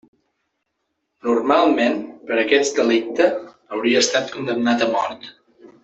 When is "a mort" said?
4.89-5.31